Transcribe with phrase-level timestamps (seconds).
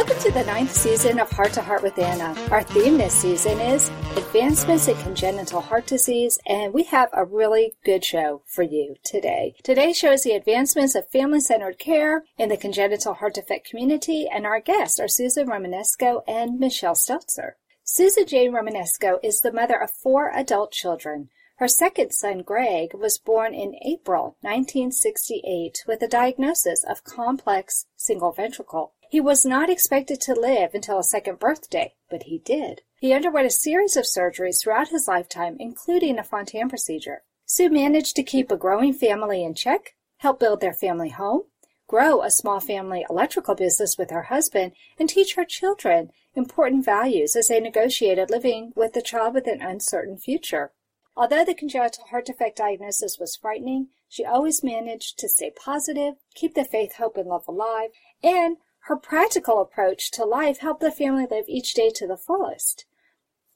[0.00, 2.34] Welcome to the ninth season of Heart to Heart with Anna.
[2.50, 7.74] Our theme this season is Advancements in Congenital Heart Disease, and we have a really
[7.84, 9.56] good show for you today.
[9.62, 14.46] Today shows the advancements of family centered care in the congenital heart defect community, and
[14.46, 17.56] our guests are Susan Romanesko and Michelle Steltzer.
[17.84, 21.28] Susan Jane Romanesko is the mother of four adult children.
[21.56, 28.32] Her second son, Greg, was born in April 1968 with a diagnosis of complex single
[28.32, 28.94] ventricle.
[29.10, 32.82] He was not expected to live until his second birthday, but he did.
[33.00, 37.24] He underwent a series of surgeries throughout his lifetime, including a Fontan procedure.
[37.44, 41.42] Sue managed to keep a growing family in check, help build their family home,
[41.88, 47.34] grow a small family electrical business with her husband, and teach her children important values
[47.34, 50.70] as they negotiated living with a child with an uncertain future.
[51.16, 56.54] Although the congenital heart defect diagnosis was frightening, she always managed to stay positive, keep
[56.54, 57.90] the faith, hope, and love alive,
[58.22, 62.86] and her practical approach to life helped the family live each day to the fullest.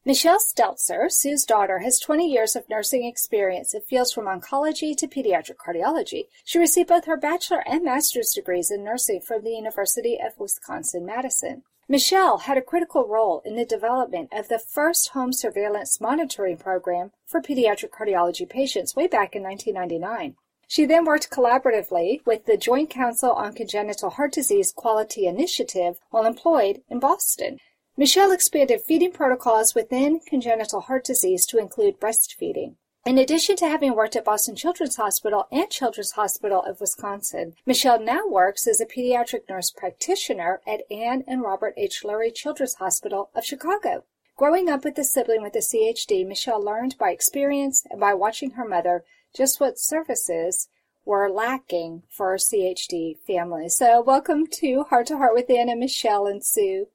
[0.06, 5.08] Michelle Steltzer, Sue's daughter, has 20 years of nursing experience in fields from oncology to
[5.08, 6.26] pediatric cardiology.
[6.44, 11.62] She received both her bachelor and master's degrees in nursing from the University of Wisconsin-Madison.
[11.88, 17.12] Michelle had a critical role in the development of the first home surveillance monitoring program
[17.24, 20.36] for pediatric cardiology patients way back in 1999.
[20.68, 26.24] She then worked collaboratively with the Joint Council on Congenital Heart Disease Quality Initiative while
[26.24, 27.58] employed in Boston.
[27.96, 32.74] Michelle expanded feeding protocols within congenital heart disease to include breastfeeding.
[33.06, 38.00] In addition to having worked at Boston Children's Hospital and Children's Hospital of Wisconsin, Michelle
[38.00, 42.02] now works as a pediatric nurse practitioner at Ann and Robert H.
[42.02, 44.04] Lurie Children's Hospital of Chicago.
[44.36, 48.52] Growing up with a sibling with a CHD, Michelle learned by experience and by watching
[48.52, 49.04] her mother
[49.34, 50.68] just what services
[51.04, 53.76] were lacking for our CHD families.
[53.76, 56.86] So welcome to Heart to Heart with Anna, Michelle, and Sue.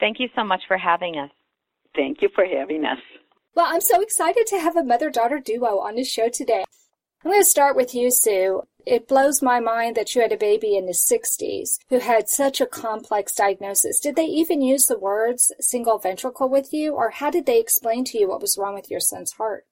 [0.00, 1.30] Thank you so much for having us.
[1.94, 2.98] Thank you for having us.
[3.54, 6.64] Well, I'm so excited to have a mother daughter duo on the show today.
[7.24, 8.62] I'm going to start with you, Sue.
[8.86, 12.60] It blows my mind that you had a baby in the 60s who had such
[12.60, 14.00] a complex diagnosis.
[14.00, 18.04] Did they even use the words single ventricle with you, or how did they explain
[18.04, 19.66] to you what was wrong with your son's heart?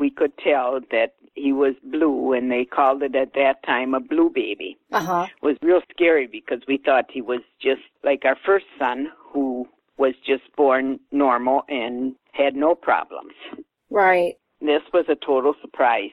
[0.00, 4.00] We could tell that he was blue, and they called it at that time a
[4.00, 4.76] blue baby.
[4.90, 5.26] Uh-huh.
[5.28, 9.68] It was real scary because we thought he was just like our first son, who
[9.98, 13.34] was just born normal and had no problems.
[13.90, 14.34] Right.
[14.60, 16.10] This was a total surprise.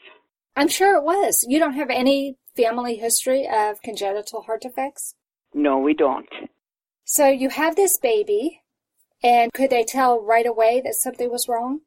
[0.56, 1.46] I'm sure it was.
[1.48, 5.16] You don't have any family history of congenital heart defects?
[5.54, 6.30] No, we don't.
[7.06, 8.62] So you have this baby,
[9.24, 11.82] and could they tell right away that something was wrong?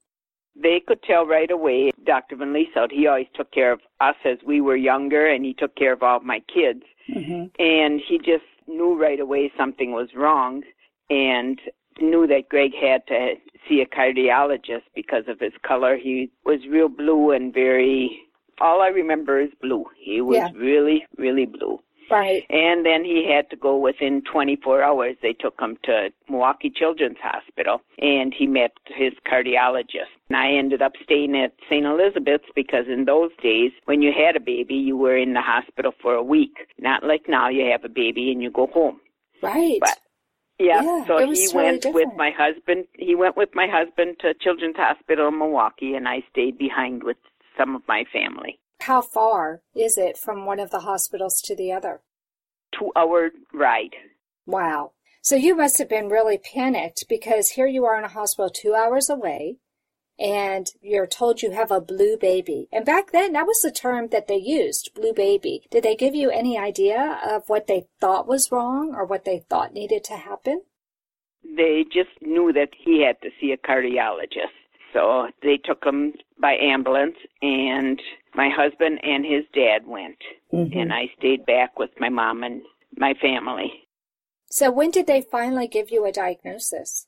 [0.60, 1.90] They could tell right away.
[2.04, 2.36] Dr.
[2.36, 5.76] Van Lieshout, he always took care of us as we were younger, and he took
[5.76, 6.82] care of all my kids.
[7.14, 7.46] Mm-hmm.
[7.58, 10.62] And he just knew right away something was wrong,
[11.10, 11.60] and
[12.00, 13.34] knew that Greg had to
[13.68, 15.96] see a cardiologist because of his color.
[15.96, 18.20] He was real blue and very,
[18.60, 19.84] all I remember is blue.
[19.98, 20.50] He was Yeah.
[20.54, 21.80] really, really blue.
[22.10, 22.44] Right.
[22.50, 25.16] And then he had to go within 24 hours.
[25.22, 30.12] They took him to Milwaukee Children's Hospital and he met his cardiologist.
[30.28, 31.84] And I ended up staying at St.
[31.84, 35.92] Elizabeth's because in those days, when you had a baby, you were in the hospital
[36.00, 36.56] for a week.
[36.78, 39.00] Not like now, you have a baby and you go home.
[39.42, 39.78] Right.
[39.80, 39.98] But
[40.58, 42.86] yeah, Yeah, so he went with my husband.
[42.94, 47.18] He went with my husband to Children's Hospital in Milwaukee, and I stayed behind with
[47.58, 48.58] some of my family.
[48.80, 52.02] How far is it from one of the hospitals to the other?
[52.78, 53.96] Two hour ride.
[54.46, 54.92] Wow.
[55.22, 58.74] So you must have been really panicked because here you are in a hospital two
[58.74, 59.56] hours away
[60.18, 62.68] and you're told you have a blue baby.
[62.72, 65.66] And back then, that was the term that they used, blue baby.
[65.70, 69.44] Did they give you any idea of what they thought was wrong or what they
[69.50, 70.62] thought needed to happen?
[71.44, 74.54] They just knew that he had to see a cardiologist.
[74.92, 78.00] So they took him by ambulance, and
[78.36, 80.18] my husband and his dad went.
[80.52, 80.78] Mm-hmm.
[80.78, 82.62] And I stayed back with my mom and
[82.96, 83.72] my family.
[84.50, 87.06] So when did they finally give you a diagnosis?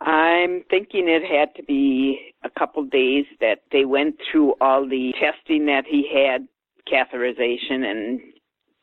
[0.00, 5.12] I'm thinking it had to be a couple days that they went through all the
[5.18, 6.46] testing that he had,
[6.92, 8.20] catheterization and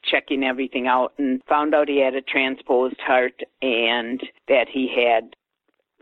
[0.03, 5.35] checking everything out and found out he had a transposed heart and that he had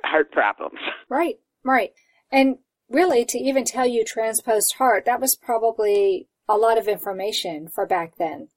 [0.03, 0.79] heart problems.
[1.09, 1.91] Right, right.
[2.31, 2.57] And
[2.91, 7.85] really to even tell you transposed heart, that was probably a lot of information for
[7.85, 8.49] back then.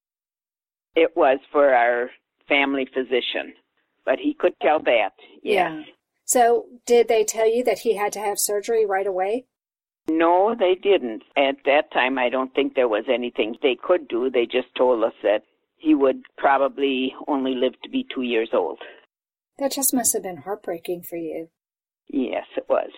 [0.94, 2.10] It was for our
[2.48, 3.54] family physician,
[4.04, 5.10] but he could tell that.
[5.42, 5.72] Yes.
[5.72, 5.82] Yeah.
[6.26, 9.44] So, did they tell you that he had to have surgery right away?
[10.08, 11.22] No, they didn't.
[11.36, 14.30] At that time, I don't think there was anything they could do.
[14.30, 15.42] They just told us that
[15.76, 18.78] he would probably only live to be two years old.
[19.58, 21.48] That just must have been heartbreaking for you.
[22.08, 22.90] Yes, it was.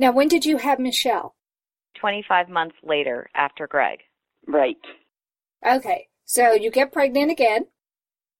[0.00, 1.34] Now, when did you have Michelle?
[2.00, 3.98] 25 months later after Greg.
[4.46, 4.78] Right.
[5.64, 7.66] Okay, so you get pregnant again.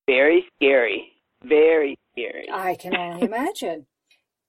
[0.07, 1.11] Very scary.
[1.43, 2.47] Very scary.
[2.51, 3.85] I can only imagine.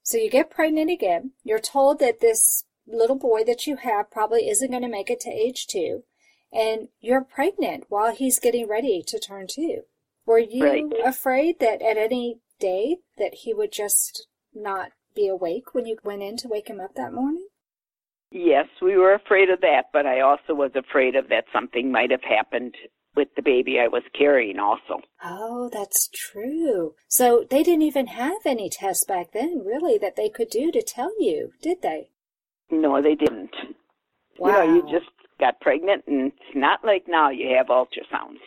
[0.03, 1.33] So you get pregnant again.
[1.45, 5.21] You're told that this little boy that you have probably isn't going to make it
[5.21, 6.05] to age two.
[6.51, 9.83] And you're pregnant while he's getting ready to turn two.
[10.25, 10.85] Were you right.
[11.05, 16.23] afraid that at any day that he would just not be awake when you went
[16.23, 17.47] in to wake him up that morning?
[18.31, 22.11] Yes, we were afraid of that, but I also was afraid of that something might
[22.11, 22.75] have happened
[23.15, 25.03] with the baby I was carrying also.
[25.23, 26.95] Oh, that's true.
[27.09, 30.83] So they didn't even have any tests back then, really, that they could do to
[30.83, 32.09] tell you, did they?
[32.71, 33.55] No, they didn't.
[34.39, 34.63] Wow.
[34.63, 38.41] You know, you just got pregnant, and it's not like now you have ultrasounds.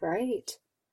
[0.00, 0.52] Right.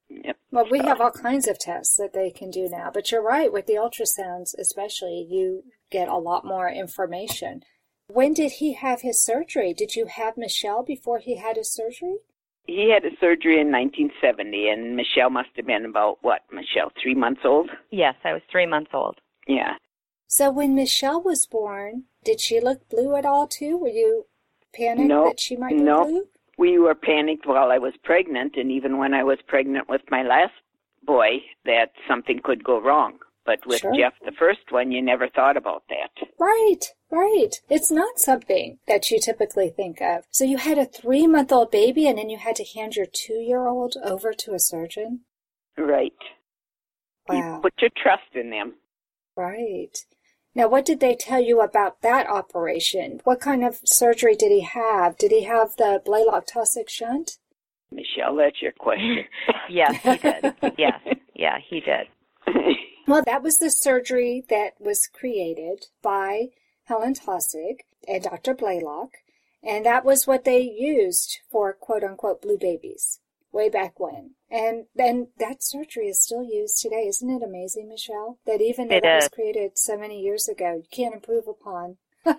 [0.10, 0.38] Yep.
[0.52, 3.52] Well, we have all kinds of tests that they can do now, but you're right,
[3.52, 7.64] with the ultrasounds especially, you get a lot more information.
[8.08, 9.74] When did he have his surgery?
[9.74, 12.18] Did you have Michelle before he had his surgery?
[12.66, 17.16] He had a surgery in 1970, and Michelle must have been about what, Michelle, three
[17.16, 17.70] months old?
[17.92, 19.20] Yes, I was three months old.
[19.48, 19.76] Yeah.
[20.28, 23.78] So when Michelle was born, did she look blue at all too?
[23.78, 24.28] Were you
[24.74, 25.28] panicked nope.
[25.32, 26.08] that she might look nope.
[26.08, 26.28] blue?
[26.58, 30.24] We were panicked while I was pregnant, and even when I was pregnant with my
[30.24, 30.54] last
[31.06, 33.20] boy, that something could go wrong.
[33.46, 33.94] But with sure.
[33.94, 36.28] Jeff, the first one, you never thought about that.
[36.40, 37.52] Right, right.
[37.70, 40.24] It's not something that you typically think of.
[40.32, 43.06] So you had a three month old baby and then you had to hand your
[43.06, 45.22] two year old over to a surgeon?
[45.78, 46.14] Right.
[47.28, 47.56] Wow.
[47.56, 48.76] You put your trust in them.
[49.36, 49.98] Right.
[50.56, 53.22] Now, what did they tell you about that operation?
[53.24, 55.18] What kind of surgery did he have?
[55.18, 57.38] Did he have the Blalock Taussig shunt?
[57.92, 59.26] Michelle, that's your question.
[59.70, 60.56] yes, he did.
[60.78, 61.00] yes,
[61.36, 62.08] yeah, he did.
[63.06, 66.52] Well, that was the surgery that was created by
[66.86, 68.56] Helen Taussig and Dr.
[68.56, 69.10] Blalock,
[69.62, 73.20] and that was what they used for quote unquote blue babies
[73.52, 74.32] way back when.
[74.54, 77.08] And then that surgery is still used today.
[77.08, 78.38] Isn't it amazing, Michelle?
[78.46, 79.24] That even though it that is.
[79.24, 81.98] was created so many years ago, you can't improve upon.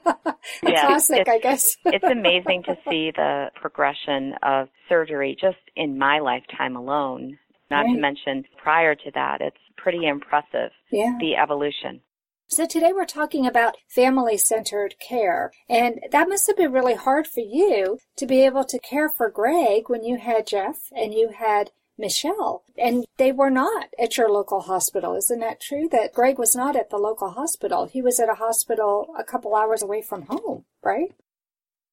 [0.62, 1.76] Yeah, classic, it's- I guess.
[1.86, 7.38] it's amazing to see the progression of surgery just in my lifetime alone.
[7.70, 11.16] Not to mention prior to that, it's pretty impressive yeah.
[11.18, 12.00] the evolution.
[12.48, 15.50] So today we're talking about family centered care.
[15.68, 19.30] And that must have been really hard for you to be able to care for
[19.30, 22.62] Greg when you had Jeff and you had Michelle.
[22.76, 25.14] And they were not at your local hospital.
[25.16, 25.88] Isn't that true?
[25.90, 27.86] That Greg was not at the local hospital.
[27.86, 31.14] He was at a hospital a couple hours away from home, right?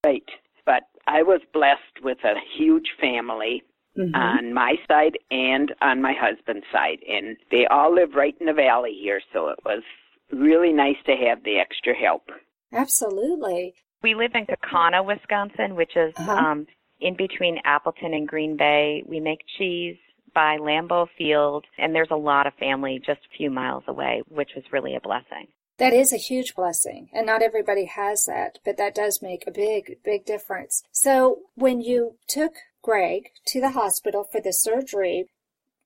[0.03, 0.24] Right.
[0.65, 3.63] But I was blessed with a huge family
[3.98, 4.15] Mm-hmm.
[4.15, 7.00] on my side and on my husband's side.
[7.10, 9.84] And they all live right in the valley here, so it was
[10.31, 12.24] really nice to have the extra help.
[12.72, 13.74] Absolutely.
[14.01, 16.31] We live in Kaukauna, Wisconsin, which is Uh-huh.
[16.31, 16.67] um,
[17.01, 19.03] in between Appleton and Green Bay.
[19.05, 19.98] We make cheese
[20.34, 24.51] by Lambeau Field, and there's a lot of family just a few miles away, which
[24.55, 25.48] was really a blessing.
[25.77, 29.51] That is a huge blessing, and not everybody has that, but that does make a
[29.51, 30.84] big, big difference.
[30.91, 32.53] So, when you took
[32.84, 35.25] Greg to the hospital for the surgery,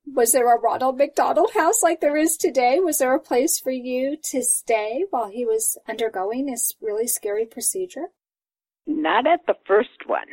[0.05, 2.79] was there a Ronald McDonald house like there is today?
[2.79, 7.45] Was there a place for you to stay while he was undergoing this really scary
[7.45, 8.07] procedure?
[8.85, 10.27] Not at the first one.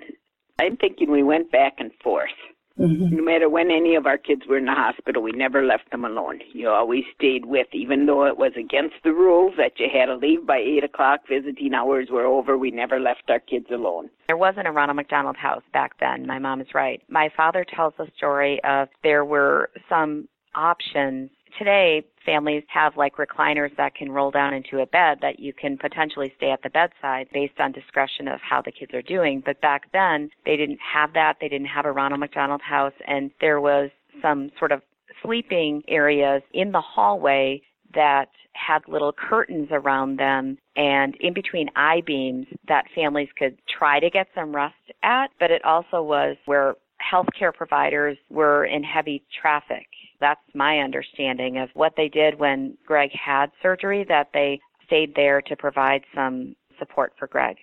[0.61, 2.31] I'm thinking we went back and forth.
[2.79, 3.17] Mm-hmm.
[3.17, 6.05] No matter when any of our kids were in the hospital, we never left them
[6.05, 6.41] alone.
[6.55, 10.17] You always stayed with, even though it was against the rules that you had to
[10.17, 14.09] leave by 8 o'clock, visiting hours were over, we never left our kids alone.
[14.27, 16.27] There wasn't a Ronald McDonald House back then.
[16.27, 17.03] My mom is right.
[17.09, 23.75] My father tells the story of there were some options today families have like recliners
[23.77, 27.27] that can roll down into a bed that you can potentially stay at the bedside
[27.33, 29.43] based on discretion of how the kids are doing.
[29.45, 31.37] But back then they didn't have that.
[31.41, 33.91] They didn't have a Ronald McDonald house and there was
[34.21, 34.83] some sort of
[35.23, 37.63] sleeping areas in the hallway
[37.95, 44.01] that had little curtains around them and in between I beams that families could try
[44.01, 49.25] to get some rest at, but it also was where healthcare providers were in heavy
[49.41, 49.87] traffic
[50.23, 55.43] that's my understanding of what they did when Greg had surgery, that they stayed there
[55.43, 57.57] to provide some support for Greg.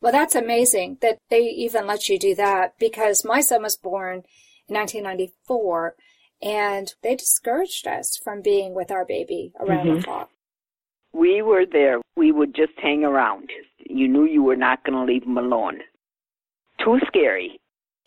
[0.00, 4.22] Well, that's amazing that they even let you do that because my son was born
[4.66, 5.94] in 1994
[6.42, 9.96] and they discouraged us from being with our baby around mm-hmm.
[9.98, 10.30] the clock.
[11.12, 12.00] We were there.
[12.16, 13.50] We would just hang around.
[13.78, 15.80] You knew you were not going to leave him alone.
[16.82, 17.60] Too scary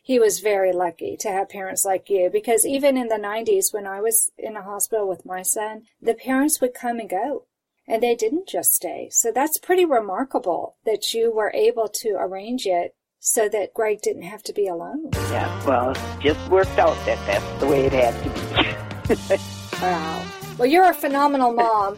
[0.06, 3.88] he was very lucky to have parents like you because even in the 90s when
[3.88, 7.46] I was in a hospital with my son, the parents would come and go
[7.88, 9.10] and they didn't just stay.
[9.12, 14.22] So that's pretty remarkable that you were able to arrange it so that Greg didn't
[14.22, 15.10] have to be alone.
[15.32, 19.44] Yeah, well, it just worked out that that's the way it had to be.
[19.82, 20.26] wow.
[20.60, 21.98] Well, you're a phenomenal mom.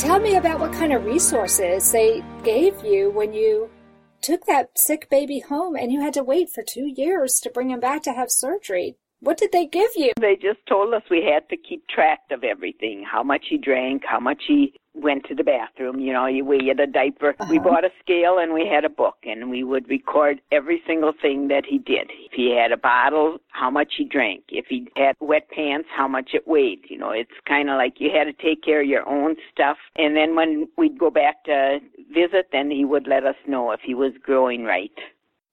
[0.00, 3.68] Tell me about what kind of resources they gave you when you
[4.22, 7.68] took that sick baby home and you had to wait for two years to bring
[7.68, 8.96] him back to have surgery.
[9.20, 10.12] What did they give you?
[10.18, 14.02] They just told us we had to keep track of everything how much he drank,
[14.06, 17.34] how much he went to the bathroom, you know, we had a diaper.
[17.38, 17.48] Uh-huh.
[17.50, 21.12] We bought a scale and we had a book and we would record every single
[21.20, 22.10] thing that he did.
[22.10, 24.44] If he had a bottle, how much he drank.
[24.48, 26.84] If he had wet pants, how much it weighed.
[26.88, 29.76] You know, it's kind of like you had to take care of your own stuff.
[29.96, 31.78] And then when we'd go back to
[32.12, 34.90] visit, then he would let us know if he was growing right.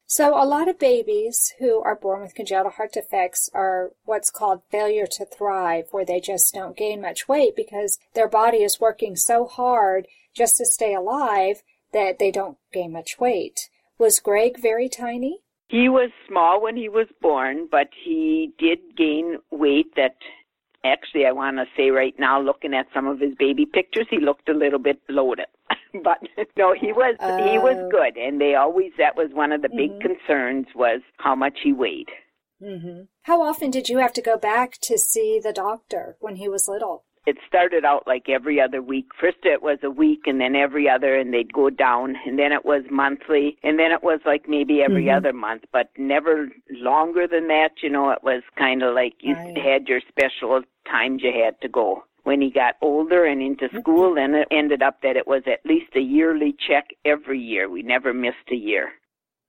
[0.09, 4.61] So, a lot of babies who are born with congenital heart defects are what's called
[4.71, 9.17] failure to thrive, where they just don't gain much weight because their body is working
[9.17, 11.61] so hard just to stay alive
[11.91, 13.69] that they don't gain much weight.
[13.97, 15.39] Was Greg very tiny?
[15.67, 20.15] He was small when he was born, but he did gain weight that
[20.85, 24.19] actually I want to say right now looking at some of his baby pictures he
[24.19, 25.47] looked a little bit bloated.
[26.03, 26.19] but
[26.57, 27.89] no, he was uh, he was oh.
[27.89, 30.07] good, and they always that was one of the big mm-hmm.
[30.07, 32.09] concerns was how much he weighed.
[32.61, 33.03] Mm-hmm.
[33.23, 36.67] How often did you have to go back to see the doctor when he was
[36.67, 37.03] little?
[37.27, 39.07] It started out like every other week.
[39.19, 42.53] First it was a week and then every other and they'd go down and then
[42.53, 45.17] it was monthly and then it was like maybe every mm-hmm.
[45.17, 47.71] other month, but never longer than that.
[47.83, 49.57] You know, it was kind of like you right.
[49.57, 54.15] had your special times you had to go when he got older and into school,
[54.15, 57.69] then it ended up that it was at least a yearly check every year.
[57.69, 58.89] We never missed a year.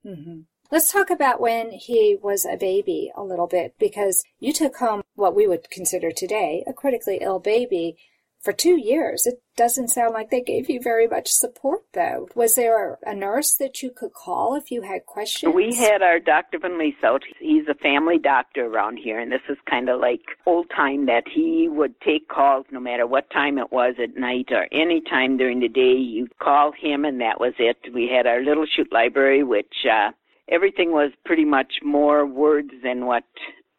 [0.05, 0.43] Mm-hmm.
[0.71, 5.01] Let's talk about when he was a baby a little bit because you took home
[5.15, 7.97] what we would consider today a critically ill baby
[8.41, 9.25] for two years.
[9.25, 12.29] It doesn't sound like they gave you very much support, though.
[12.35, 15.53] Was there a nurse that you could call if you had questions?
[15.53, 16.59] We had our Dr.
[16.59, 17.23] Van Lees out.
[17.39, 21.25] He's a family doctor around here, and this is kind of like old time that
[21.27, 25.35] he would take calls no matter what time it was at night or any time
[25.35, 25.93] during the day.
[25.93, 27.77] You'd call him, and that was it.
[27.93, 30.11] We had our little shoot library, which uh,
[30.47, 33.25] everything was pretty much more words than what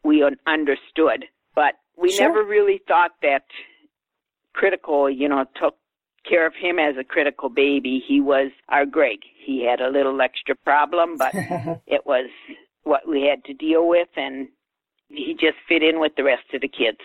[0.03, 1.25] we understood.
[1.55, 2.27] But we sure.
[2.27, 3.43] never really thought that
[4.53, 5.75] critical, you know, took
[6.27, 8.03] care of him as a critical baby.
[8.05, 9.19] He was our Greg.
[9.45, 11.33] He had a little extra problem, but
[11.87, 12.29] it was
[12.83, 14.47] what we had to deal with, and
[15.09, 16.99] he just fit in with the rest of the kids.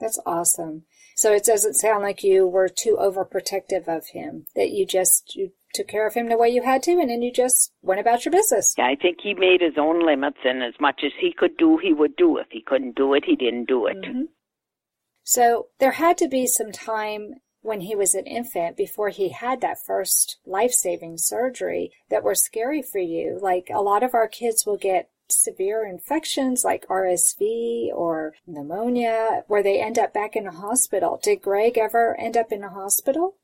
[0.00, 0.84] That's awesome.
[1.14, 5.52] So it doesn't sound like you were too overprotective of him, that you just you
[5.74, 8.24] took care of him the way you had to, and then you just went about
[8.24, 8.74] your business.
[8.76, 11.78] Yeah, I think he made his own limits, and as much as he could do,
[11.78, 12.38] he would do.
[12.38, 13.98] If he couldn't do it, he didn't do it.
[13.98, 14.22] Mm-hmm.
[15.24, 19.60] So there had to be some time when he was an infant before he had
[19.60, 23.38] that first life-saving surgery that were scary for you.
[23.40, 29.62] Like a lot of our kids will get severe infections like RSV or pneumonia where
[29.62, 31.20] they end up back in a hospital.
[31.22, 33.36] Did Greg ever end up in a hospital?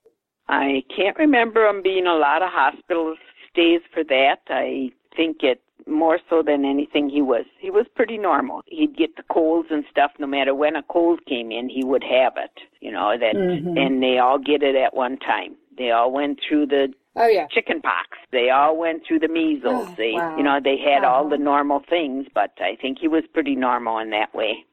[0.48, 3.14] I can't remember him being a lot of hospital
[3.50, 4.40] stays for that.
[4.48, 9.16] I think it more so than anything he was he was pretty normal he'd get
[9.16, 12.50] the colds and stuff no matter when a cold came in he would have it
[12.80, 13.76] you know that mm-hmm.
[13.76, 17.46] and they all get it at one time they all went through the oh yeah
[17.50, 20.36] chicken pox they all went through the measles oh, they wow.
[20.36, 21.14] you know they had wow.
[21.14, 24.64] all the normal things but i think he was pretty normal in that way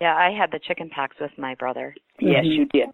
[0.00, 2.52] yeah i had the chicken pox with my brother yes mm-hmm.
[2.52, 2.88] you did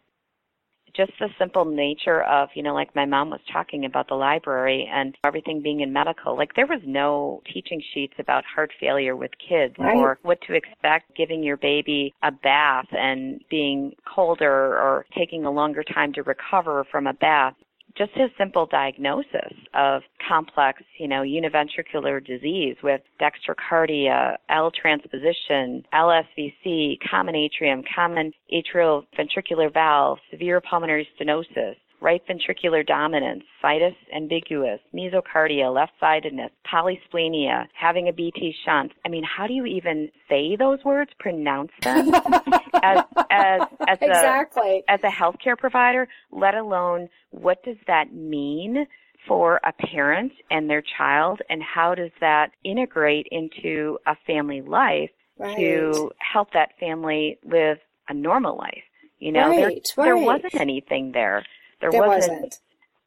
[0.96, 4.88] just the simple nature of, you know, like my mom was talking about the library
[4.92, 6.36] and everything being in medical.
[6.36, 9.96] Like there was no teaching sheets about heart failure with kids right.
[9.96, 15.50] or what to expect giving your baby a bath and being colder or taking a
[15.50, 17.54] longer time to recover from a bath
[17.96, 26.98] just his simple diagnosis of complex, you know, univentricular disease with dextrocardia, L transposition, LSVC,
[27.10, 35.72] common atrium, common atrial ventricular valve, severe pulmonary stenosis, right ventricular dominance, situs ambiguus, mesocardia,
[35.74, 38.92] left-sidedness, polysplenia, having a BT shunt.
[39.04, 42.14] I mean, how do you even say those words, pronounce them
[42.82, 44.84] as, as, as, exactly.
[44.88, 48.86] a, as a healthcare provider, let alone what does that mean
[49.26, 55.10] for a parent and their child and how does that integrate into a family life
[55.38, 55.56] right.
[55.56, 58.82] to help that family live a normal life?
[59.18, 59.94] You know, right, there, right.
[59.96, 61.44] there wasn't anything there.
[61.80, 62.61] There, there wasn't, wasn't.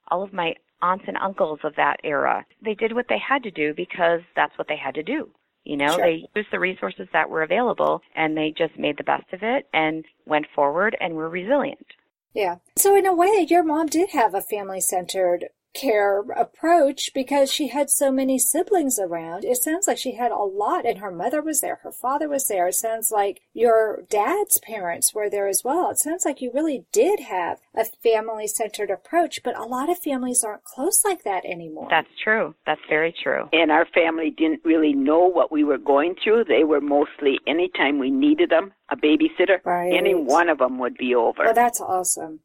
[0.10, 3.52] All of my aunts and uncles of that era, they did what they had to
[3.52, 5.30] do because that's what they had to do.
[5.64, 6.04] You know, sure.
[6.04, 9.68] they used the resources that were available and they just made the best of it
[9.74, 11.86] and went forward and were resilient.
[12.34, 12.58] Yeah.
[12.76, 17.68] So in a way, your mom did have a family centered care approach because she
[17.68, 19.46] had so many siblings around.
[19.46, 22.48] It sounds like she had a lot, and her mother was there, her father was
[22.48, 22.68] there.
[22.68, 25.90] It sounds like your dad's parents were there as well.
[25.90, 30.00] It sounds like you really did have a family centered approach, but a lot of
[30.00, 31.88] families aren't close like that anymore.
[31.90, 32.56] That's true.
[32.66, 33.50] That's very true.
[33.54, 36.46] And our family didn't really know what we were going through.
[36.46, 39.94] They were mostly, anytime we needed them, a babysitter, right.
[39.94, 41.44] any one of them would be over.
[41.44, 42.40] Well, that's awesome.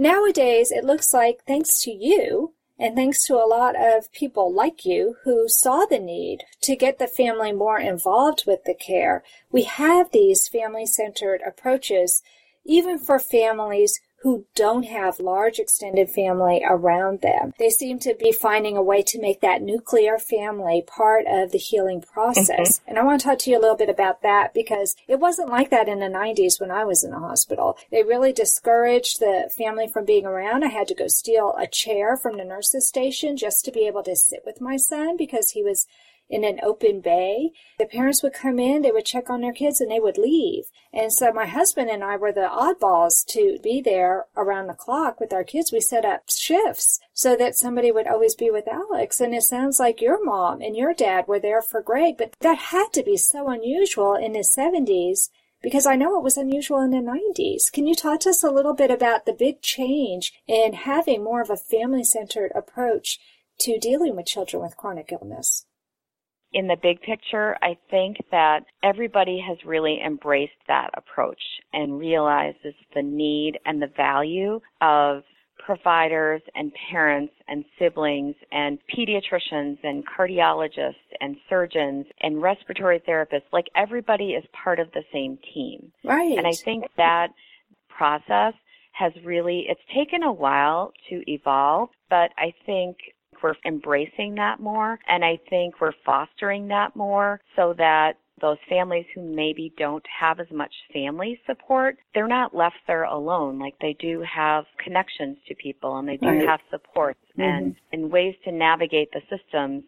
[0.00, 4.86] Nowadays, it looks like thanks to you and thanks to a lot of people like
[4.86, 9.64] you who saw the need to get the family more involved with the care, we
[9.64, 12.22] have these family centered approaches
[12.64, 17.54] even for families who don't have large extended family around them.
[17.58, 21.58] They seem to be finding a way to make that nuclear family part of the
[21.58, 22.78] healing process.
[22.78, 22.88] Mm-hmm.
[22.88, 25.48] And I want to talk to you a little bit about that because it wasn't
[25.48, 27.78] like that in the 90s when I was in the hospital.
[27.90, 30.64] They really discouraged the family from being around.
[30.64, 34.02] I had to go steal a chair from the nurse's station just to be able
[34.02, 35.86] to sit with my son because he was
[36.30, 37.50] in an open bay.
[37.78, 40.64] The parents would come in, they would check on their kids, and they would leave.
[40.92, 45.20] And so my husband and I were the oddballs to be there around the clock
[45.20, 45.72] with our kids.
[45.72, 49.20] We set up shifts so that somebody would always be with Alex.
[49.20, 52.58] And it sounds like your mom and your dad were there for Greg, but that
[52.58, 55.28] had to be so unusual in the 70s
[55.62, 57.70] because I know it was unusual in the 90s.
[57.70, 61.42] Can you talk to us a little bit about the big change in having more
[61.42, 63.18] of a family centered approach
[63.58, 65.66] to dealing with children with chronic illness?
[66.52, 71.40] In the big picture, I think that everybody has really embraced that approach
[71.72, 75.22] and realizes the need and the value of
[75.64, 83.42] providers and parents and siblings and pediatricians and cardiologists and surgeons and respiratory therapists.
[83.52, 85.92] Like everybody is part of the same team.
[86.02, 86.36] Right.
[86.36, 87.28] And I think that
[87.88, 88.54] process
[88.92, 92.96] has really, it's taken a while to evolve, but I think
[93.42, 99.06] we're embracing that more and I think we're fostering that more so that those families
[99.14, 103.58] who maybe don't have as much family support, they're not left there alone.
[103.58, 106.48] Like they do have connections to people and they do right.
[106.48, 107.42] have support mm-hmm.
[107.42, 109.84] and, and ways to navigate the systems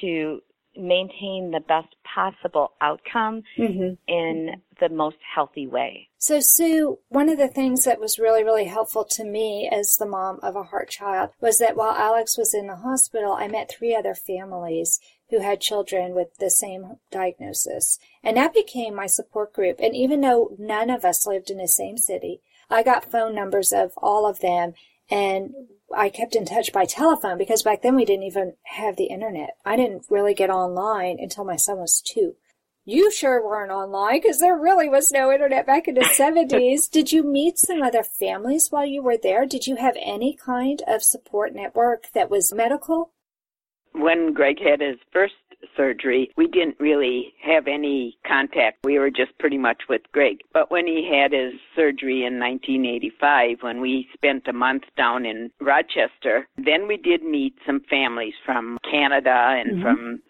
[0.00, 0.40] to
[0.76, 3.94] maintain the best possible outcome mm-hmm.
[4.06, 6.08] in the most healthy way.
[6.18, 10.06] So, Sue, one of the things that was really, really helpful to me as the
[10.06, 13.70] mom of a heart child was that while Alex was in the hospital, I met
[13.70, 17.98] three other families who had children with the same diagnosis.
[18.22, 19.78] And that became my support group.
[19.80, 23.72] And even though none of us lived in the same city, I got phone numbers
[23.72, 24.74] of all of them
[25.10, 25.54] and
[25.94, 29.56] I kept in touch by telephone because back then we didn't even have the internet.
[29.64, 32.36] I didn't really get online until my son was two.
[32.84, 36.90] You sure weren't online because there really was no internet back in the 70s.
[36.90, 39.46] Did you meet some other families while you were there?
[39.46, 43.10] Did you have any kind of support network that was medical?
[43.92, 45.34] When Greg had his first
[45.76, 48.78] surgery, we didn't really have any contact.
[48.84, 50.38] We were just pretty much with Greg.
[50.52, 55.50] But when he had his surgery in 1985, when we spent a month down in
[55.60, 59.82] Rochester, then we did meet some families from Canada and mm-hmm.
[59.82, 60.22] from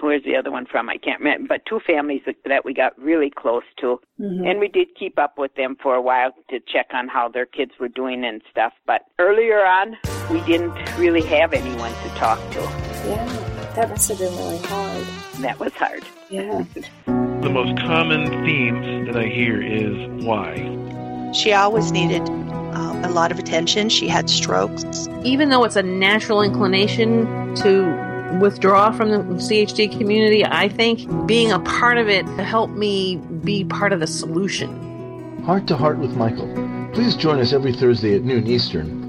[0.00, 0.88] where's the other one from?
[0.88, 3.98] I can't remember, but two families that we got really close to.
[4.20, 4.46] Mm-hmm.
[4.46, 7.46] And we did keep up with them for a while to check on how their
[7.46, 8.72] kids were doing and stuff.
[8.86, 9.96] But earlier on,
[10.30, 12.60] we didn't really have anyone to talk to.
[13.08, 13.61] Yeah.
[13.74, 15.06] That must have been really hard.
[15.38, 16.04] That was hard.
[16.28, 16.64] Yeah.
[17.06, 21.32] the most common themes that I hear is why.
[21.32, 23.88] She always needed uh, a lot of attention.
[23.88, 25.08] She had strokes.
[25.24, 31.50] Even though it's a natural inclination to withdraw from the CHD community, I think being
[31.50, 35.42] a part of it helped me be part of the solution.
[35.44, 36.46] Heart to Heart with Michael.
[36.92, 39.01] Please join us every Thursday at noon Eastern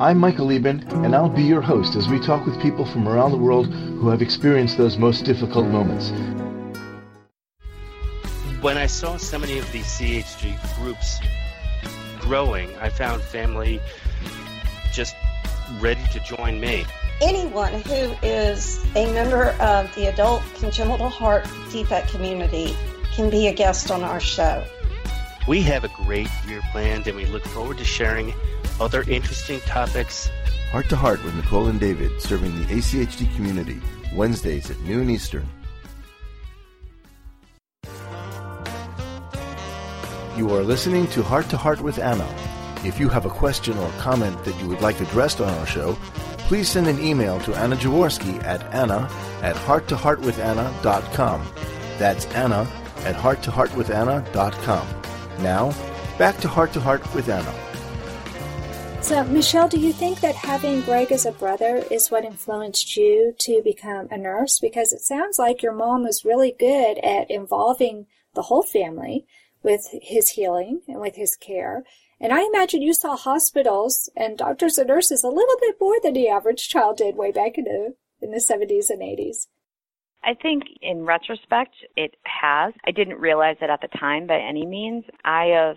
[0.00, 3.32] I'm Michael Lieben, and I'll be your host as we talk with people from around
[3.32, 6.12] the world who have experienced those most difficult moments.
[8.60, 11.18] When I saw so many of these CHD groups
[12.20, 13.80] growing, I found family
[14.92, 15.16] just
[15.80, 16.84] ready to join me.
[17.20, 22.76] Anyone who is a member of the adult congenital heart defect community
[23.16, 24.64] can be a guest on our show.
[25.48, 28.32] We have a great year planned, and we look forward to sharing
[28.80, 30.30] other interesting topics.
[30.70, 33.80] Heart to Heart with Nicole and David, serving the ACHD community,
[34.14, 35.48] Wednesdays at noon Eastern.
[40.36, 42.28] You are listening to Heart to Heart with Anna.
[42.84, 45.98] If you have a question or comment that you would like addressed on our show,
[46.46, 49.10] please send an email to Anna Jaworski at anna
[49.42, 51.48] at hearttoheartwithanna.com.
[51.98, 54.88] That's Anna at hearttoheartwithanna.com.
[55.42, 55.74] Now,
[56.18, 57.52] back to Heart to Heart with Anna.
[59.08, 63.34] So, Michelle, do you think that having Greg as a brother is what influenced you
[63.38, 64.58] to become a nurse?
[64.60, 69.24] Because it sounds like your mom was really good at involving the whole family
[69.62, 71.84] with his healing and with his care.
[72.20, 76.12] And I imagine you saw hospitals and doctors and nurses a little bit more than
[76.12, 79.46] the average child did way back in the in the 70s and 80s.
[80.22, 82.74] I think in retrospect, it has.
[82.84, 85.04] I didn't realize it at the time by any means.
[85.24, 85.76] I have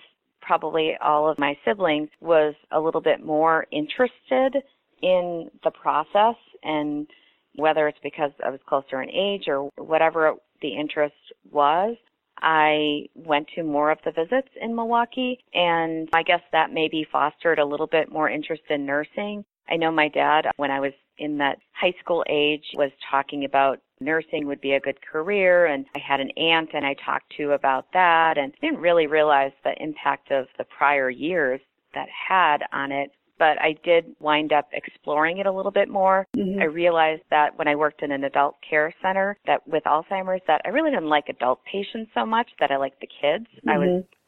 [0.51, 4.61] probably all of my siblings was a little bit more interested
[5.01, 7.07] in the process and
[7.55, 11.15] whether it's because I was closer in age or whatever the interest
[11.49, 11.95] was,
[12.41, 17.59] I went to more of the visits in Milwaukee and I guess that maybe fostered
[17.59, 19.45] a little bit more interest in nursing.
[19.69, 23.79] I know my dad, when I was in that high school age, was talking about
[24.01, 27.51] nursing would be a good career and I had an aunt and I talked to
[27.51, 31.61] about that and didn't really realize the impact of the prior years
[31.93, 33.11] that had on it
[33.41, 36.27] but I did wind up exploring it a little bit more.
[36.37, 36.61] Mm-hmm.
[36.61, 40.61] I realized that when I worked in an adult care center that with Alzheimer's that
[40.63, 43.47] I really didn't like adult patients so much that I liked the kids.
[43.57, 43.69] Mm-hmm.
[43.69, 44.20] I was mm-hmm.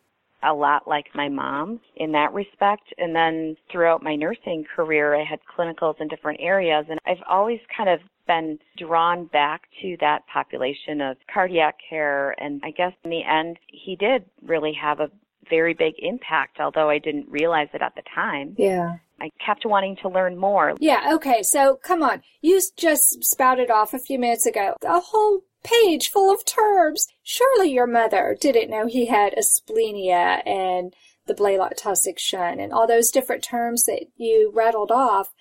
[0.44, 2.94] A lot like my mom in that respect.
[2.98, 7.60] And then throughout my nursing career, I had clinicals in different areas and I've always
[7.76, 12.32] kind of been drawn back to that population of cardiac care.
[12.42, 15.10] And I guess in the end, he did really have a
[15.50, 18.56] very big impact, although I didn't realize it at the time.
[18.58, 18.98] Yeah.
[19.20, 20.74] I kept wanting to learn more.
[20.80, 22.22] Yeah, okay, so come on.
[22.42, 27.08] You just spouted off a few minutes ago a whole page full of terms.
[27.24, 30.94] Surely your mother didn't know he had asplenia and
[31.26, 35.34] the Blalock-Taussig shunt and all those different terms that you rattled off.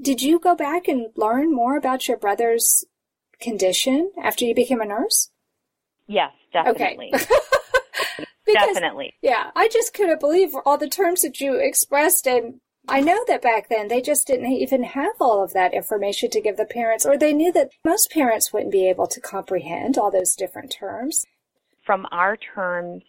[0.00, 2.84] Did you go back and learn more about your brother's
[3.40, 5.30] condition after you became a nurse?
[6.06, 7.12] Yes, definitely.
[7.14, 7.24] Okay.
[8.46, 9.14] because, definitely.
[9.22, 13.42] Yeah, I just couldn't believe all the terms that you expressed and I know that
[13.42, 17.06] back then they just didn't even have all of that information to give the parents,
[17.06, 21.24] or they knew that most parents wouldn't be able to comprehend all those different terms.
[21.84, 23.02] From our terms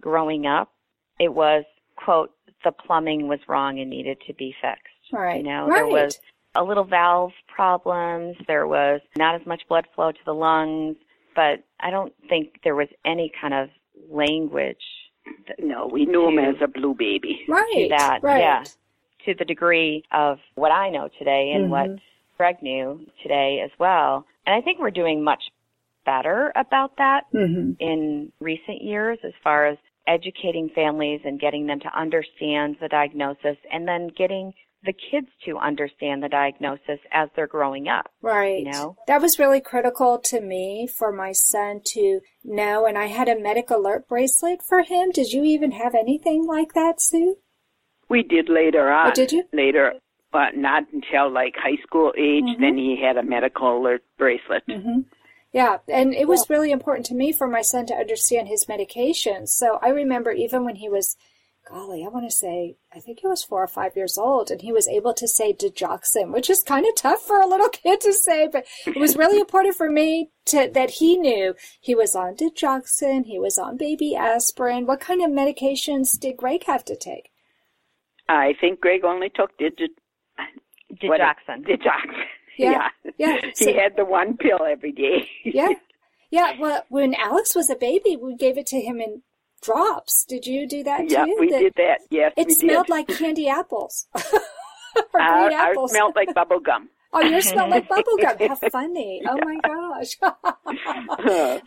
[0.00, 0.72] growing up,
[1.18, 1.64] it was,
[1.96, 2.30] quote,
[2.64, 5.12] the plumbing was wrong and needed to be fixed.
[5.12, 5.38] Right.
[5.38, 5.76] You know, right.
[5.76, 6.18] there was
[6.54, 10.96] a little valve problems, there was not as much blood flow to the lungs,
[11.36, 13.68] but I don't think there was any kind of
[14.10, 14.82] language.
[15.58, 17.40] no, we knew him as a blue baby.
[17.48, 17.88] Right.
[17.90, 18.40] that, right.
[18.40, 18.64] yeah.
[19.26, 21.92] To the degree of what I know today and mm-hmm.
[21.92, 22.00] what
[22.36, 24.24] Greg knew today as well.
[24.46, 25.42] And I think we're doing much
[26.06, 27.72] better about that mm-hmm.
[27.78, 33.56] in recent years as far as educating families and getting them to understand the diagnosis
[33.70, 34.52] and then getting
[34.82, 38.10] the kids to understand the diagnosis as they're growing up.
[38.22, 38.60] Right.
[38.64, 38.96] You know?
[39.06, 42.86] That was really critical to me for my son to know.
[42.86, 45.10] And I had a medic alert bracelet for him.
[45.10, 47.36] Did you even have anything like that, Sue?
[48.10, 49.08] We did later on.
[49.08, 49.44] Oh, did you?
[49.52, 49.94] Later,
[50.32, 52.44] but not until like high school age.
[52.44, 52.62] Mm-hmm.
[52.62, 54.64] Then he had a medical alert bracelet.
[54.68, 55.00] Mm-hmm.
[55.52, 59.48] Yeah, and it was really important to me for my son to understand his medications.
[59.48, 61.16] So I remember even when he was,
[61.68, 64.62] golly, I want to say, I think he was four or five years old, and
[64.62, 68.00] he was able to say digoxin, which is kind of tough for a little kid
[68.02, 72.14] to say, but it was really important for me to that he knew he was
[72.14, 74.86] on digoxin, he was on baby aspirin.
[74.86, 77.30] What kind of medications did Greg have to take?
[78.32, 79.90] I think Greg only took digit.
[81.02, 81.64] Digoxin.
[81.66, 82.24] Digoxin.
[82.58, 82.88] Yeah.
[83.18, 83.38] Yeah.
[83.42, 85.28] he So- had the one pill every day.
[85.44, 85.68] yeah.
[86.30, 86.52] Yeah.
[86.60, 89.22] Well, when Alex was a baby, we gave it to him in
[89.62, 90.24] drops.
[90.24, 91.14] Did you do that too?
[91.14, 92.00] yeah, we The- did that.
[92.10, 92.92] Yes, It we smelled did.
[92.92, 94.06] like candy apples.
[94.14, 95.90] or Our, green our apples.
[95.92, 96.88] smelled like bubble gum.
[97.12, 98.36] Oh, yours smelled like bubble gum.
[98.38, 99.20] How funny.
[99.28, 100.16] Oh my gosh.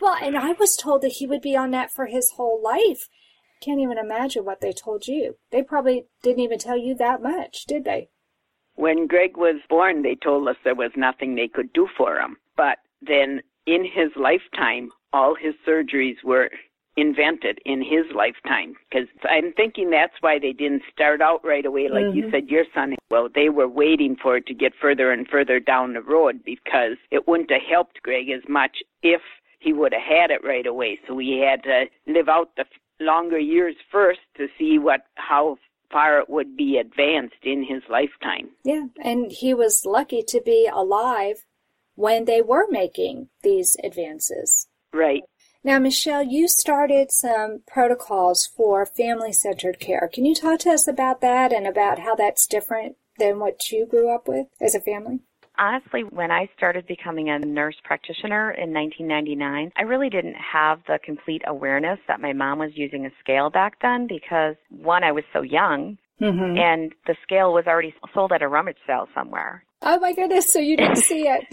[0.00, 3.10] well, and I was told that he would be on that for his whole life.
[3.64, 5.36] Can't even imagine what they told you.
[5.50, 8.08] They probably didn't even tell you that much, did they?
[8.74, 12.36] When Greg was born, they told us there was nothing they could do for him.
[12.56, 16.50] But then in his lifetime, all his surgeries were
[16.96, 18.74] invented in his lifetime.
[18.90, 22.30] Because I'm thinking that's why they didn't start out right away, like you Mhm.
[22.30, 22.96] said, your son.
[23.10, 26.98] Well, they were waiting for it to get further and further down the road because
[27.10, 29.22] it wouldn't have helped Greg as much if
[29.58, 31.00] he would have had it right away.
[31.06, 32.66] So he had to live out the
[33.00, 35.58] longer years first to see what how
[35.90, 38.50] far it would be advanced in his lifetime.
[38.64, 41.44] Yeah, and he was lucky to be alive
[41.94, 44.66] when they were making these advances.
[44.92, 45.22] Right.
[45.62, 50.10] Now, Michelle, you started some protocols for family centered care.
[50.12, 53.86] Can you talk to us about that and about how that's different than what you
[53.86, 55.20] grew up with as a family?
[55.58, 60.98] Honestly, when I started becoming a nurse practitioner in 1999, I really didn't have the
[61.04, 65.24] complete awareness that my mom was using a scale back then because one, I was
[65.32, 66.56] so young Mm-hmm.
[66.56, 69.64] and the scale was already sold at a rummage sale somewhere.
[69.82, 71.44] Oh my goodness, so you didn't see it.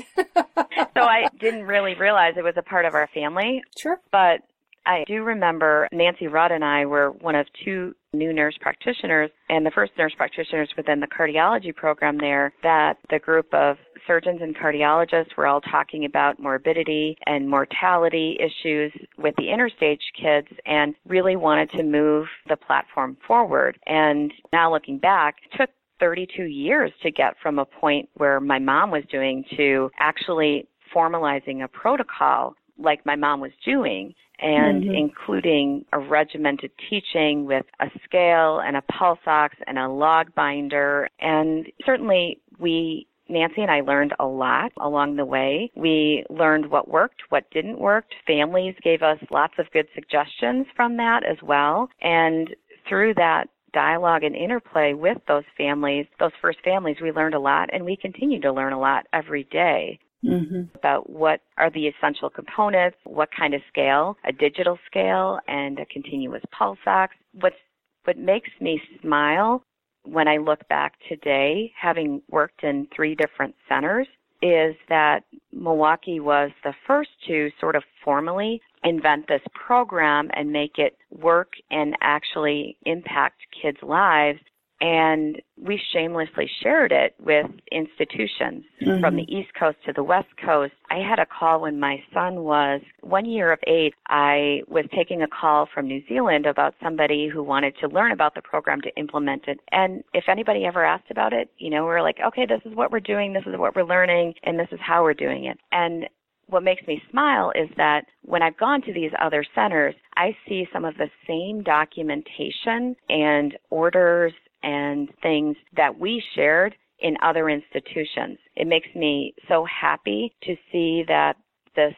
[0.95, 3.61] So I didn't really realize it was a part of our family.
[3.75, 3.99] Sure.
[4.11, 4.41] But
[4.85, 9.65] I do remember Nancy Rudd and I were one of two new nurse practitioners and
[9.65, 14.55] the first nurse practitioners within the cardiology program there that the group of surgeons and
[14.55, 21.35] cardiologists were all talking about morbidity and mortality issues with the interstage kids and really
[21.35, 23.77] wanted to move the platform forward.
[23.85, 28.57] And now looking back, it took 32 years to get from a point where my
[28.57, 34.95] mom was doing to actually formalizing a protocol like my mom was doing and Mhm.
[34.95, 41.07] including a regimented teaching with a scale and a pulse ox and a log binder.
[41.19, 45.71] And certainly we Nancy and I learned a lot along the way.
[45.73, 48.05] We learned what worked, what didn't work.
[48.27, 51.89] Families gave us lots of good suggestions from that as well.
[52.01, 52.53] And
[52.89, 57.69] through that dialogue and interplay with those families, those first families, we learned a lot
[57.71, 60.75] and we continue to learn a lot every day Mm-hmm.
[60.75, 65.85] about what are the essential components, what kind of scale, a digital scale and a
[65.87, 67.15] continuous pulse ox.
[67.33, 67.55] What's,
[68.03, 69.63] what makes me smile
[70.03, 74.07] when I look back today, having worked in three different centers,
[74.41, 80.77] is that Milwaukee was the first to sort of formally invent this program and make
[80.77, 84.39] it work and actually impact kids' lives.
[84.81, 89.37] And we shamelessly shared it with institutions from the mm-hmm.
[89.37, 90.73] East Coast to the West Coast.
[90.89, 93.93] I had a call when my son was one year of age.
[94.07, 98.33] I was taking a call from New Zealand about somebody who wanted to learn about
[98.33, 99.59] the program to implement it.
[99.71, 102.75] And if anybody ever asked about it, you know, we were like, okay, this is
[102.75, 105.59] what we're doing, this is what we're learning, and this is how we're doing it.
[105.71, 106.07] And
[106.47, 110.67] what makes me smile is that when I've gone to these other centers, I see
[110.73, 118.37] some of the same documentation and orders and things that we shared in other institutions.
[118.55, 121.35] It makes me so happy to see that
[121.75, 121.95] this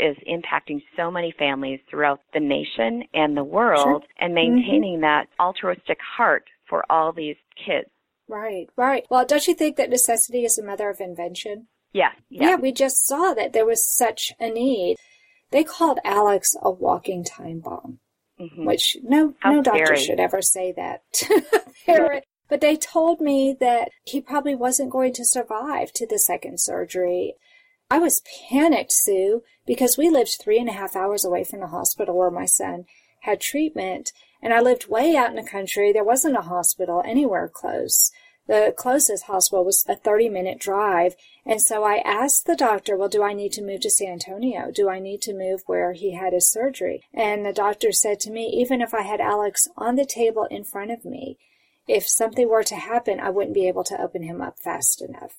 [0.00, 4.02] is impacting so many families throughout the nation and the world Sure.
[4.18, 4.54] and mm-hmm.
[4.56, 7.88] maintaining that altruistic heart for all these kids.
[8.28, 9.04] Right, right.
[9.10, 11.68] Well, don't you think that necessity is the mother of invention?
[11.92, 14.96] Yeah, Yeah, we just saw that there was such a need.
[15.52, 18.00] They called Alex a walking time bomb,
[18.40, 18.66] Mhm.
[18.66, 22.24] which no How no doctor should ever say that to a parent.
[22.48, 27.36] But they told me that he probably wasn't going to survive to the second surgery.
[27.90, 31.68] I was panicked, Sue, because we lived three and a half hours away from the
[31.68, 32.84] hospital where my son
[33.20, 35.92] had treatment, and I lived way out in the country.
[35.92, 38.10] There wasn't a hospital anywhere close.
[38.46, 41.16] The closest hospital was a 30 minute drive.
[41.46, 44.70] And so I asked the doctor, well, do I need to move to San Antonio?
[44.70, 47.02] Do I need to move where he had his surgery?
[47.12, 50.64] And the doctor said to me, even if I had Alex on the table in
[50.64, 51.38] front of me,
[51.86, 55.36] if something were to happen, I wouldn't be able to open him up fast enough.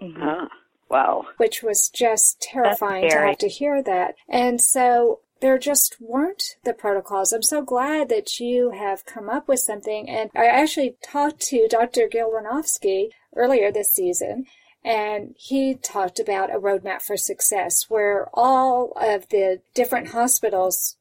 [0.00, 0.22] Mm-hmm.
[0.22, 0.48] Ah,
[0.88, 1.26] wow.
[1.36, 4.14] Which was just terrifying to have to hear that.
[4.28, 7.32] And so there just weren't the protocols.
[7.32, 10.08] I'm so glad that you have come up with something.
[10.08, 12.08] And I actually talked to Dr.
[12.08, 14.46] Gil Wernovsky earlier this season,
[14.84, 20.96] and he talked about a roadmap for success where all of the different hospitals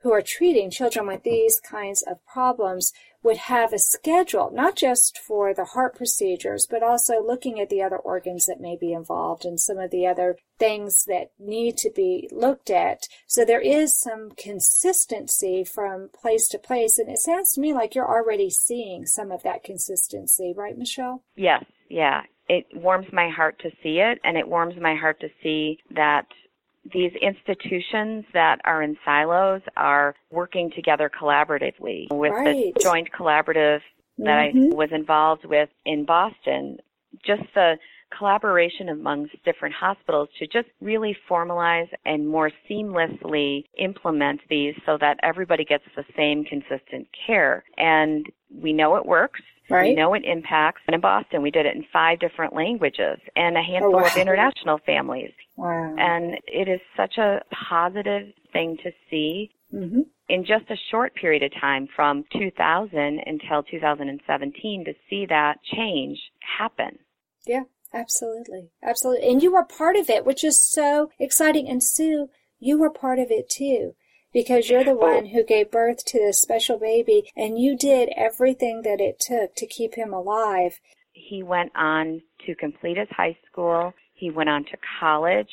[0.00, 5.18] who are treating children with these kinds of problems would have a schedule, not just
[5.18, 9.44] for the heart procedures, but also looking at the other organs that may be involved
[9.44, 13.06] and some of the other things that need to be looked at.
[13.26, 16.98] So there is some consistency from place to place.
[16.98, 21.22] And it sounds to me like you're already seeing some of that consistency, right, Michelle?
[21.36, 22.22] Yes, yeah.
[22.48, 26.26] It warms my heart to see it, and it warms my heart to see that
[26.92, 32.74] these institutions that are in silos are working together collaboratively with right.
[32.74, 33.80] the joint collaborative
[34.18, 34.72] that mm-hmm.
[34.72, 36.78] I was involved with in Boston.
[37.24, 37.76] Just the
[38.16, 45.18] collaboration amongst different hospitals to just really formalize and more seamlessly implement these so that
[45.22, 47.64] everybody gets the same consistent care.
[47.78, 49.40] And we know it works.
[49.72, 49.88] Right.
[49.88, 50.82] We know it impacts.
[50.86, 54.06] And in Boston, we did it in five different languages and a handful oh, wow.
[54.06, 55.32] of international families.
[55.56, 55.94] Wow.
[55.98, 60.00] And it is such a positive thing to see mm-hmm.
[60.28, 66.18] in just a short period of time from 2000 until 2017 to see that change
[66.58, 66.98] happen.
[67.46, 68.70] Yeah, absolutely.
[68.82, 69.28] Absolutely.
[69.28, 71.68] And you were part of it, which is so exciting.
[71.68, 73.94] And Sue, you were part of it too
[74.32, 74.94] because you're the oh.
[74.94, 79.54] one who gave birth to this special baby and you did everything that it took
[79.56, 80.80] to keep him alive.
[81.12, 83.92] He went on to complete his high school.
[84.14, 85.50] He went on to college.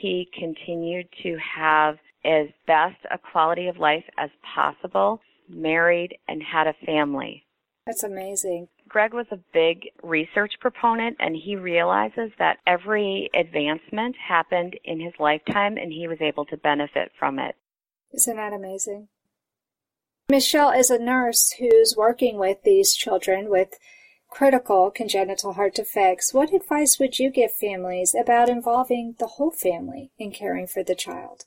[0.00, 6.66] He continued to have as best a quality of life as possible, married and had
[6.66, 7.44] a family.
[7.86, 8.68] That's amazing.
[8.88, 15.12] Greg was a big research proponent and he realizes that every advancement happened in his
[15.18, 17.56] lifetime and he was able to benefit from it.
[18.14, 19.08] Isn't that amazing?
[20.30, 23.78] Michelle is a nurse who's working with these children with
[24.30, 26.32] critical congenital heart defects.
[26.32, 30.94] What advice would you give families about involving the whole family in caring for the
[30.94, 31.44] child?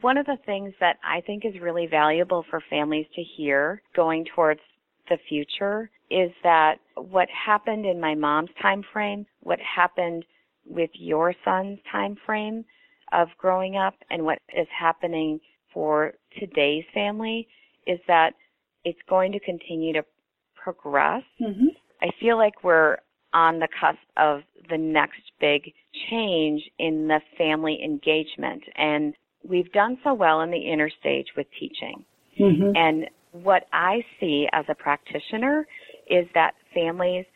[0.00, 4.26] One of the things that I think is really valuable for families to hear going
[4.34, 4.60] towards
[5.08, 10.24] the future is that what happened in my mom's time frame, what happened
[10.66, 12.64] with your son's time frame,
[13.14, 15.40] of growing up and what is happening
[15.72, 17.48] for today's family
[17.86, 18.32] is that
[18.84, 20.04] it's going to continue to
[20.54, 21.22] progress.
[21.40, 21.68] Mm-hmm.
[22.02, 22.98] I feel like we're
[23.32, 25.72] on the cusp of the next big
[26.10, 28.62] change in the family engagement.
[28.76, 29.14] And
[29.46, 32.04] we've done so well in the interstage with teaching.
[32.40, 32.76] Mm-hmm.
[32.76, 35.66] And what I see as a practitioner
[36.08, 37.26] is that families,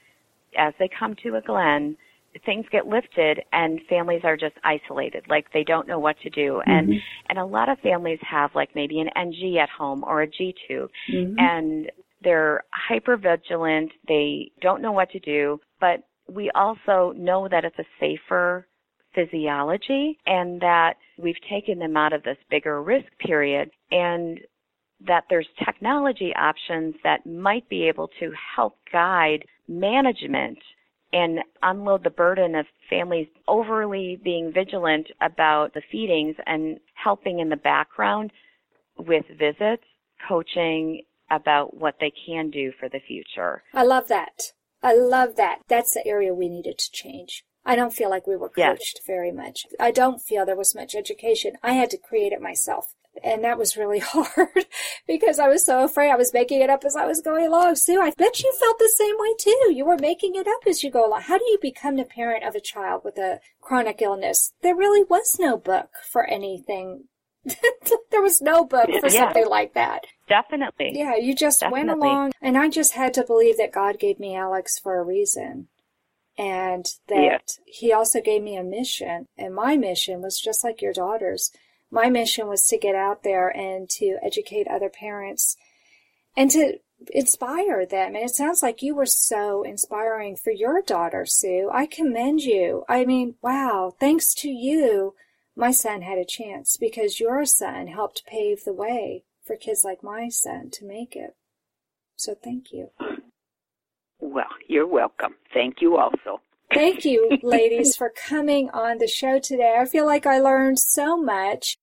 [0.57, 1.97] as they come to a Glenn,
[2.45, 6.61] things get lifted and families are just isolated like they don't know what to do
[6.67, 6.71] mm-hmm.
[6.71, 6.95] and
[7.29, 10.55] and a lot of families have like maybe an ng at home or a g
[10.67, 11.35] tube mm-hmm.
[11.39, 11.91] and
[12.23, 17.79] they're hyper vigilant they don't know what to do but we also know that it's
[17.79, 18.67] a safer
[19.15, 24.39] physiology and that we've taken them out of this bigger risk period and
[25.07, 30.59] that there's technology options that might be able to help guide management
[31.13, 37.49] and unload the burden of families overly being vigilant about the feedings and helping in
[37.49, 38.31] the background
[38.99, 39.85] with visits,
[40.29, 43.63] coaching about what they can do for the future.
[43.73, 44.53] I love that.
[44.83, 45.61] I love that.
[45.69, 47.45] That's the area we needed to change.
[47.65, 49.07] I don't feel like we were coached yes.
[49.07, 49.67] very much.
[49.79, 51.55] I don't feel there was much education.
[51.63, 52.95] I had to create it myself.
[53.23, 54.67] And that was really hard
[55.07, 57.77] because I was so afraid I was making it up as I was going along.
[57.77, 59.73] Sue, I bet you felt the same way too.
[59.75, 61.23] You were making it up as you go along.
[61.23, 64.53] How do you become the parent of a child with a chronic illness?
[64.63, 67.05] There really was no book for anything.
[68.11, 69.25] there was no book for yeah.
[69.25, 70.05] something like that.
[70.29, 70.93] Definitely.
[70.95, 71.87] Yeah, you just Definitely.
[71.87, 75.05] went along and I just had to believe that God gave me Alex for a
[75.05, 75.69] reason.
[76.37, 77.39] And that yeah.
[77.67, 79.27] he also gave me a mission.
[79.37, 81.51] And my mission was just like your daughter's
[81.91, 85.57] my mission was to get out there and to educate other parents
[86.37, 86.79] and to
[87.11, 88.15] inspire them.
[88.15, 91.71] And it sounds like you were so inspiring for your daughter, Sue.
[91.73, 92.85] I commend you.
[92.89, 95.15] I mean, wow, thanks to you,
[95.57, 100.03] my son had a chance because your son helped pave the way for kids like
[100.03, 101.35] my son to make it.
[102.17, 102.91] So thank you.
[104.21, 105.37] Well, you're welcome.
[105.55, 106.41] Thank you also.
[106.73, 109.77] Thank you, ladies, for coming on the show today.
[109.79, 111.77] I feel like I learned so much.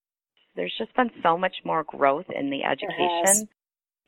[0.54, 3.48] There's just been so much more growth in the education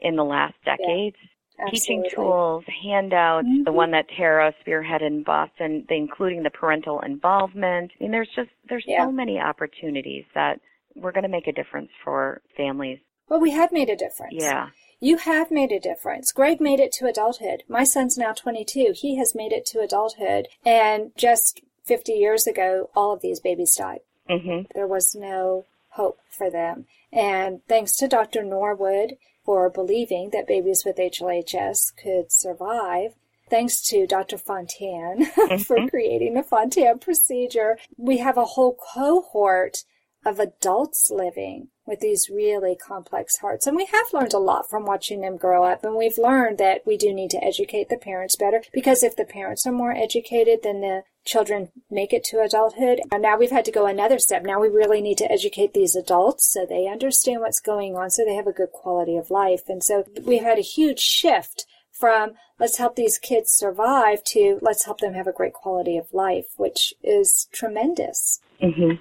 [0.01, 1.16] in the last decades.
[1.59, 3.74] Yeah, Teaching tools, handouts, the Mhm.
[3.74, 7.91] one that Tara spearheaded in Boston, the, including the parental involvement.
[7.99, 9.05] I mean, there's just there's Yeah.
[9.05, 10.61] so many opportunities that
[10.95, 13.01] we're going to make a difference for families.
[13.29, 14.35] Well, we have made a difference.
[14.41, 14.68] Yeah.
[15.01, 16.32] You have made a difference.
[16.32, 17.62] Greg made it to adulthood.
[17.68, 18.94] My son's now 22.
[18.96, 20.49] He has made it to adulthood.
[20.64, 24.01] And just 50 years ago, all of these babies died.
[24.28, 26.86] hmm There was no hope for them.
[27.12, 28.42] And thanks to Dr.
[28.42, 33.14] Norwood for believing that babies with HLHS could survive,
[33.49, 34.36] thanks to Dr.
[34.36, 35.24] Fontan
[35.64, 39.84] for creating the Fontan procedure, we have a whole cohort
[40.26, 43.66] of adults living with these really complex hearts.
[43.66, 45.82] And we have learned a lot from watching them grow up.
[45.82, 49.24] And we've learned that we do need to educate the parents better because if the
[49.24, 53.01] parents are more educated, then the children make it to adulthood.
[53.11, 54.45] And now we've had to go another step.
[54.45, 58.24] Now we really need to educate these adults so they understand what's going on, so
[58.24, 59.62] they have a good quality of life.
[59.68, 64.84] And so we've had a huge shift from let's help these kids survive to let's
[64.84, 68.41] help them have a great quality of life, which is tremendous.
[68.61, 68.93] hmm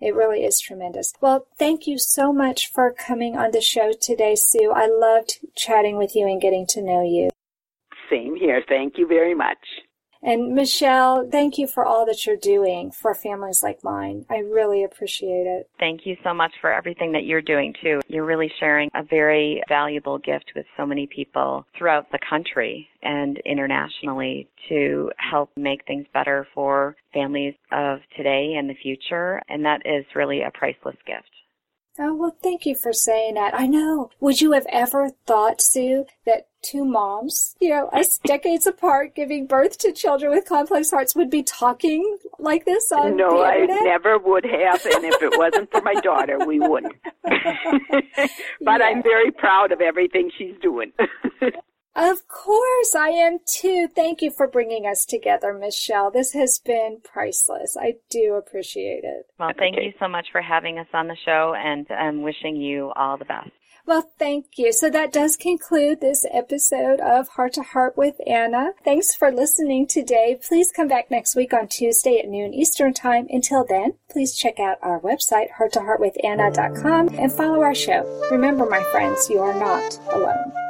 [0.00, 1.12] It really is tremendous.
[1.20, 4.72] Well, thank you so much for coming on the show today, Sue.
[4.74, 7.30] I loved chatting with you and getting to know you.
[8.08, 8.62] Same here.
[8.66, 9.58] Thank you very much.
[10.22, 14.26] And Michelle, thank you for all that you're doing for families like mine.
[14.28, 15.70] I really appreciate it.
[15.78, 18.00] Thank you so much for everything that you're doing too.
[18.06, 23.38] You're really sharing a very valuable gift with so many people throughout the country and
[23.46, 29.40] internationally to help make things better for families of today and the future.
[29.48, 31.30] And that is really a priceless gift.
[31.98, 33.52] Oh, well, thank you for saying that.
[33.54, 34.10] I know.
[34.20, 39.46] Would you have ever thought, Sue, that two moms, you know, us decades apart, giving
[39.46, 43.66] birth to children with complex hearts would be talking like this on no, the I
[43.66, 46.94] never would have, and if it wasn't for my daughter, we wouldn't.
[48.60, 50.92] but I'm very proud of everything she's doing.
[51.96, 53.88] Of course, I am too.
[53.94, 56.10] Thank you for bringing us together, Michelle.
[56.10, 57.76] This has been priceless.
[57.78, 59.26] I do appreciate it.
[59.38, 62.92] Well, thank you so much for having us on the show and I'm wishing you
[62.94, 63.50] all the best.
[63.86, 64.72] Well, thank you.
[64.72, 68.72] So that does conclude this episode of Heart to Heart with Anna.
[68.84, 70.38] Thanks for listening today.
[70.40, 73.26] Please come back next week on Tuesday at noon Eastern Time.
[73.30, 78.04] Until then, please check out our website, hearttoheartwithanna.com, and follow our show.
[78.30, 80.69] Remember, my friends, you are not alone.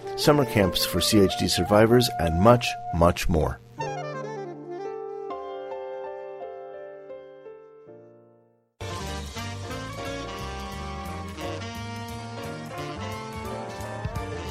[0.21, 3.59] summer camps for CHD survivors, and much, much more.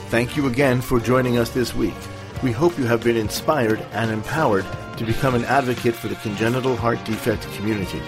[0.09, 1.95] Thank you again for joining us this week.
[2.43, 4.67] We hope you have been inspired and empowered
[4.97, 8.01] to become an advocate for the congenital heart defect community.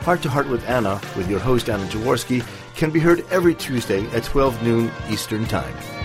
[0.00, 2.42] Heart to Heart with Anna, with your host Anna Jaworski,
[2.76, 5.97] can be heard every Tuesday at 12 noon Eastern Time.